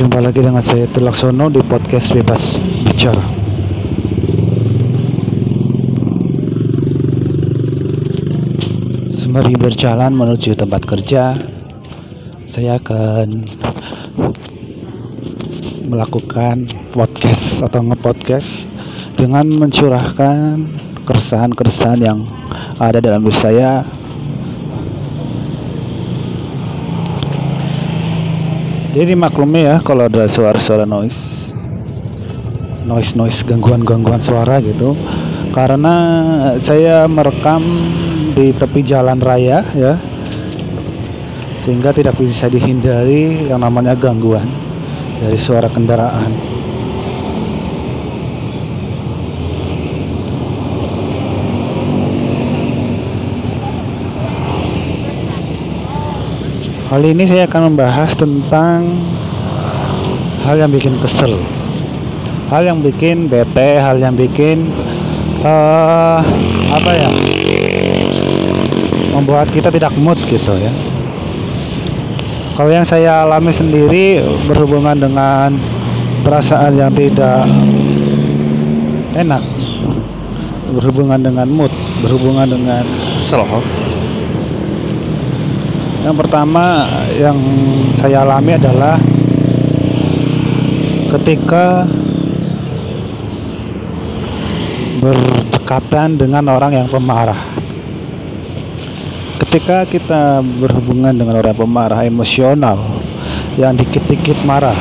[0.00, 2.56] Jumpa lagi dengan saya Tulaksono di podcast Bebas
[2.88, 3.20] Bicara.
[9.12, 11.36] Sembari berjalan menuju tempat kerja,
[12.48, 13.44] saya akan
[15.84, 16.64] melakukan
[16.96, 18.72] podcast atau ngepodcast
[19.20, 20.64] dengan mencurahkan
[21.04, 22.24] keresahan-keresahan yang
[22.80, 23.84] ada dalam diri saya
[28.90, 31.50] jadi maklumi ya kalau ada suara-suara noise.
[32.86, 34.98] Noise noise gangguan gangguan suara gitu.
[35.54, 35.94] Karena
[36.62, 37.62] saya merekam
[38.34, 39.94] di tepi jalan raya ya
[41.66, 44.48] sehingga tidak bisa dihindari yang namanya gangguan
[45.20, 46.59] dari suara kendaraan
[56.90, 58.98] Kali ini saya akan membahas tentang
[60.42, 61.38] hal yang bikin kesel,
[62.50, 64.74] hal yang bikin bete, hal yang bikin
[65.46, 66.18] uh,
[66.66, 67.06] apa ya,
[69.14, 70.74] membuat kita tidak mood gitu ya.
[72.58, 74.18] Kalau yang saya alami sendiri
[74.50, 75.62] berhubungan dengan
[76.26, 77.46] perasaan yang tidak
[79.14, 79.46] enak,
[80.74, 81.70] berhubungan dengan mood,
[82.02, 82.82] berhubungan dengan
[83.14, 83.46] kesel
[86.00, 87.36] yang pertama yang
[88.00, 88.96] saya alami adalah
[91.12, 91.84] ketika
[95.00, 97.60] berdekatan dengan orang yang pemarah.
[99.44, 103.02] Ketika kita berhubungan dengan orang pemarah emosional
[103.60, 104.76] yang dikit-dikit marah,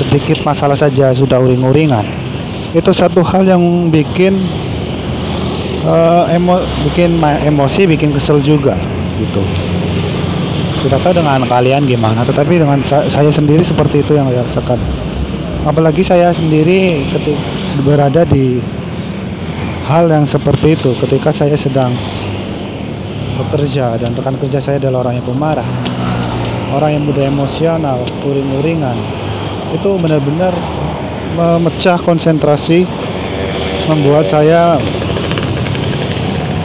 [0.00, 2.06] sedikit masalah saja sudah uring-uringan,
[2.72, 3.60] itu satu hal yang
[3.92, 4.40] bikin
[5.84, 8.78] uh, emo bikin emosi, bikin kesel juga
[9.18, 9.42] gitu.
[10.78, 14.78] Tidak tahu dengan kalian gimana tetapi dengan saya sendiri seperti itu yang saya rasakan.
[15.66, 17.42] Apalagi saya sendiri ketika
[17.82, 18.62] berada di
[19.84, 21.90] hal yang seperti itu ketika saya sedang
[23.42, 25.68] bekerja dan rekan kerja saya adalah orang yang pemarah
[26.72, 28.96] orang yang mudah emosional uring-uringan.
[29.72, 30.52] Itu benar-benar
[31.36, 32.88] memecah konsentrasi
[33.88, 34.76] membuat saya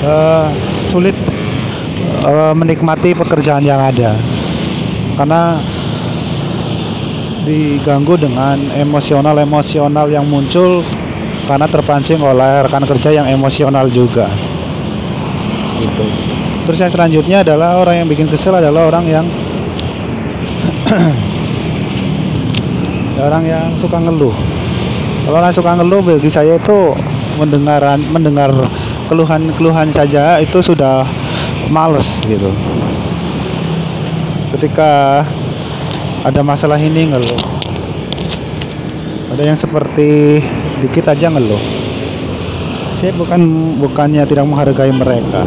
[0.03, 0.47] uh,
[0.91, 1.15] sulit
[2.23, 4.17] uh, menikmati pekerjaan yang ada.
[5.13, 5.61] Karena
[7.43, 10.81] diganggu dengan emosional-emosional yang muncul
[11.43, 14.31] karena terpancing oleh rekan kerja yang emosional juga.
[15.83, 16.05] Gitu.
[16.63, 19.27] Terus yang selanjutnya adalah orang yang bikin kesel adalah orang yang
[23.27, 24.31] orang yang suka ngeluh.
[25.27, 26.95] Kalau orang suka ngeluh bagi saya itu
[27.35, 28.51] mendengaran mendengar
[29.11, 31.03] keluhan-keluhan saja itu sudah
[31.69, 32.49] males gitu.
[34.57, 35.23] Ketika
[36.23, 37.41] ada masalah ini ngeluh.
[39.33, 40.39] Ada yang seperti
[40.85, 41.59] dikit aja ngeluh.
[43.01, 43.41] Saya bukan
[43.81, 45.43] bukannya tidak menghargai mereka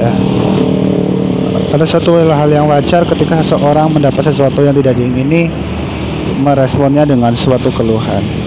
[0.00, 0.12] ya.
[1.76, 5.52] Ada satu hal yang wajar ketika seseorang mendapat sesuatu yang tidak diingini
[6.40, 8.45] meresponnya dengan suatu keluhan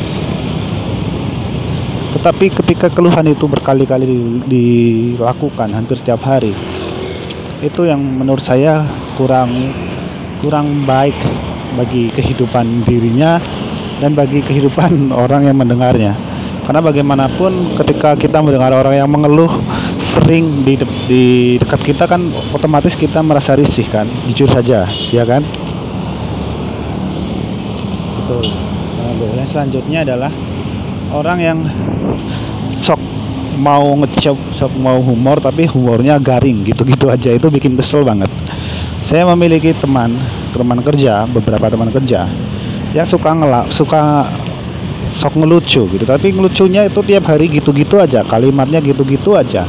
[2.09, 4.09] tetapi ketika keluhan itu berkali-kali
[4.50, 6.58] dilakukan hampir setiap hari,
[7.62, 8.81] itu yang menurut saya
[9.14, 9.75] kurang
[10.42, 11.14] kurang baik
[11.78, 13.38] bagi kehidupan dirinya
[14.02, 16.18] dan bagi kehidupan orang yang mendengarnya.
[16.66, 19.50] Karena bagaimanapun ketika kita mendengar orang yang mengeluh
[19.98, 21.25] sering di, de di
[21.58, 25.42] dekat kita kan otomatis kita merasa risih kan, jujur saja, ya kan?
[28.22, 28.53] Betul.
[29.18, 30.30] Nah, selanjutnya adalah
[31.09, 31.59] orang yang
[32.78, 33.00] sok
[33.59, 37.36] mau ngecop sok mau humor tapi humornya garing gitu-gitu aja.
[37.36, 38.31] Itu bikin kesel banget.
[39.03, 40.16] Saya memiliki teman
[40.53, 42.30] teman kerja beberapa teman kerja
[42.96, 44.31] yang suka ngelak suka
[45.12, 46.06] sok ngelucu gitu.
[46.08, 49.68] Tapi ngelucunya itu tiap hari gitu-gitu aja kalimatnya gitu-gitu aja.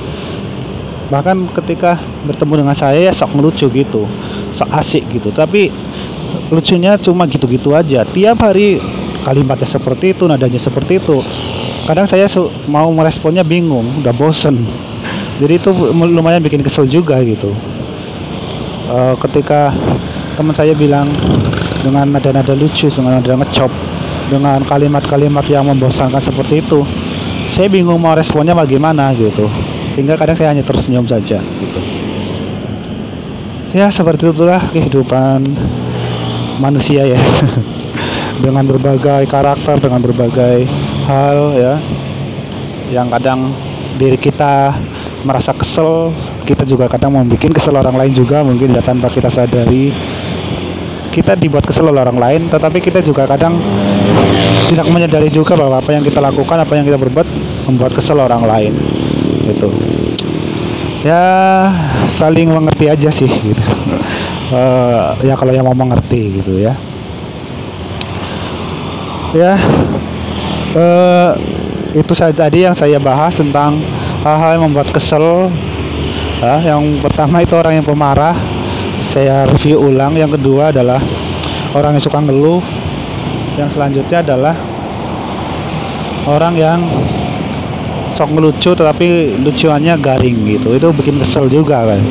[1.10, 4.06] Bahkan ketika bertemu dengan saya ya sok ngelucu gitu
[4.54, 5.34] sok asik gitu.
[5.34, 5.72] Tapi
[6.54, 8.06] lucunya cuma gitu-gitu aja.
[8.06, 8.78] Tiap hari
[9.22, 11.20] kalimatnya seperti itu nadanya seperti itu.
[11.88, 12.28] Kadang saya
[12.70, 14.62] mau meresponnya bingung udah bosen.
[15.40, 17.56] Jadi itu lumayan bikin kesel juga gitu.
[18.90, 19.72] Uh, ketika
[20.36, 21.08] teman saya bilang
[21.80, 23.70] dengan nada-nada lucu dengan nada ngecop
[24.28, 26.84] dengan kalimat-kalimat yang membosankan seperti itu
[27.50, 29.50] saya bingung mau responnya bagaimana gitu.
[29.96, 31.80] Sehingga kadang saya hanya tersenyum saja gitu.
[33.70, 35.46] Ya seperti itulah kehidupan
[36.60, 37.20] manusia ya
[38.40, 40.64] dengan berbagai karakter dengan berbagai
[41.06, 41.74] hal ya
[42.90, 43.54] yang kadang
[44.00, 44.74] diri kita
[45.22, 46.10] merasa kesel
[46.48, 49.94] kita juga kadang mau bikin kesel orang lain juga mungkin ya tanpa kita sadari.
[51.10, 53.58] Kita dibuat kesel oleh orang lain tetapi kita juga kadang
[54.70, 57.26] tidak menyadari juga bahwa apa yang kita lakukan apa yang kita berbuat
[57.66, 58.78] membuat kesel orang lain
[59.50, 59.68] itu
[61.02, 61.22] ya
[62.06, 63.62] saling mengerti aja sih gitu.
[64.54, 66.78] Uh, ya kalau yang mau mengerti gitu ya
[69.34, 69.54] ya.
[70.70, 71.30] Uh,
[71.90, 73.82] itu saya tadi yang saya bahas tentang
[74.22, 75.50] hal-hal yang membuat kesel.
[76.40, 78.36] Ya, yang pertama itu orang yang pemarah.
[79.10, 80.14] Saya review ulang.
[80.14, 81.02] Yang kedua adalah
[81.74, 82.62] orang yang suka ngeluh.
[83.58, 84.54] Yang selanjutnya adalah
[86.30, 86.80] orang yang
[88.14, 90.78] sok ngelucu tetapi lucuannya garing gitu.
[90.78, 92.02] Itu bikin kesel juga kan.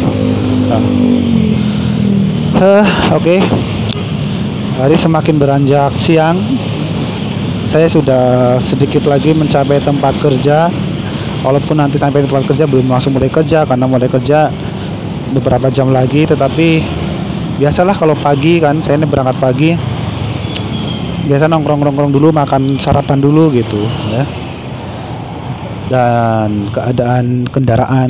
[2.59, 2.83] Uh,
[3.15, 3.23] oke.
[3.23, 3.39] Okay.
[4.79, 6.39] hari semakin beranjak siang
[7.69, 10.67] saya sudah sedikit lagi mencapai tempat kerja.
[11.39, 14.51] Walaupun nanti sampai tempat kerja belum langsung mulai kerja karena mulai kerja
[15.31, 16.25] beberapa jam lagi.
[16.25, 16.67] Tetapi
[17.61, 19.71] biasalah kalau pagi kan saya ini berangkat pagi
[21.29, 24.25] biasa nongkrong-nongkrong dulu makan sarapan dulu gitu ya.
[25.89, 28.09] Dan keadaan kendaraan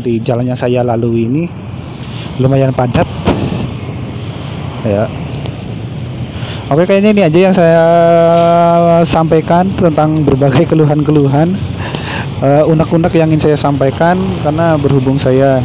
[0.00, 1.44] di jalan yang saya lalui ini
[2.40, 3.06] lumayan padat
[4.86, 5.04] ya
[6.70, 7.82] Oke kayaknya ini aja yang saya
[9.02, 11.58] sampaikan tentang berbagai keluhan-keluhan
[12.38, 15.58] uh, unek-unek yang ingin saya sampaikan karena berhubung saya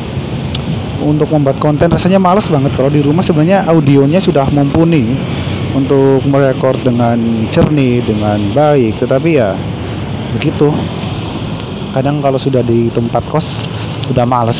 [1.05, 2.73] untuk membuat konten rasanya males banget.
[2.73, 5.13] Kalau di rumah sebenarnya audionya sudah mumpuni
[5.77, 7.21] untuk merekord dengan
[7.53, 8.97] jernih dengan baik.
[8.97, 9.53] Tetapi ya
[10.33, 10.73] begitu.
[11.93, 13.45] Kadang kalau sudah di tempat kos
[14.09, 14.57] udah males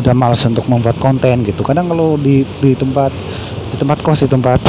[0.00, 1.60] udah males untuk membuat konten gitu.
[1.62, 3.12] Kadang kalau di di tempat
[3.70, 4.60] di tempat kos di tempat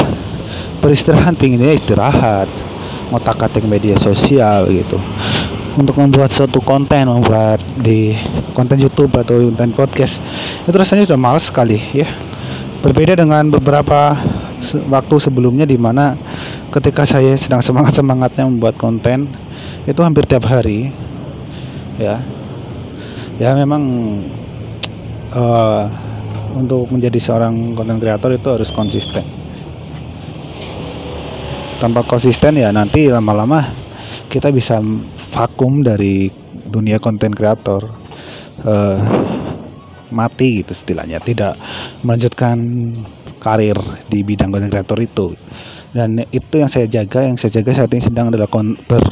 [0.84, 2.48] beristirahat pinginnya istirahat
[3.12, 4.96] ngotak atik media sosial gitu.
[5.72, 8.12] Untuk membuat suatu konten membuat di
[8.52, 10.20] konten YouTube atau konten podcast
[10.68, 12.08] itu rasanya sudah males sekali ya.
[12.84, 14.16] Berbeda dengan beberapa
[14.90, 16.18] waktu sebelumnya di mana
[16.72, 19.32] ketika saya sedang semangat-semangatnya membuat konten
[19.88, 20.92] itu hampir tiap hari
[21.96, 22.20] ya.
[23.40, 23.82] Ya memang
[25.32, 25.84] uh,
[26.56, 29.24] untuk menjadi seorang konten kreator itu harus konsisten.
[31.80, 33.74] Tanpa konsisten ya nanti lama-lama
[34.30, 34.78] kita bisa
[35.34, 36.30] vakum dari
[36.70, 37.88] dunia konten kreator.
[38.62, 39.00] Uh,
[40.12, 41.56] mati gitu istilahnya tidak
[42.04, 42.60] melanjutkan
[43.40, 43.74] karir
[44.12, 45.34] di bidang konten kreator itu
[45.96, 49.02] dan itu yang saya jaga yang saya jaga saat ini sedang adalah kon ber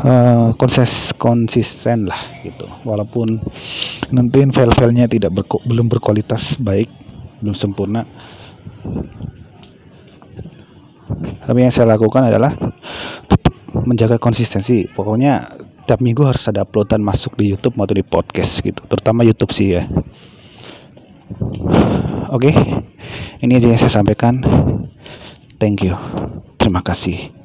[0.00, 2.64] uh, konses konsisten lah gitu.
[2.86, 3.40] Walaupun
[4.14, 6.88] nanti file-filenya tidak berko, belum berkualitas baik
[7.42, 8.06] belum sempurna.
[11.42, 12.54] Tapi yang saya lakukan adalah
[13.26, 14.86] tetap menjaga konsistensi.
[14.86, 18.80] Pokoknya tiap minggu harus ada uploadan masuk di YouTube maupun di podcast gitu.
[18.86, 19.84] Terutama YouTube sih ya.
[22.32, 22.54] Oke okay.
[23.44, 24.40] ini aja yang saya sampaikan.
[25.60, 25.94] Thank you.
[26.56, 27.42] Terima kasih